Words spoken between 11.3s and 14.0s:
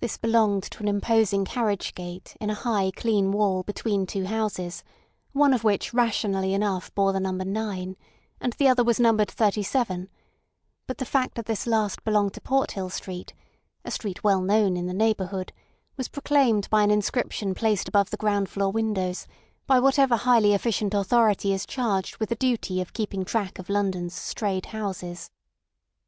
that this last belonged to Porthill Street, a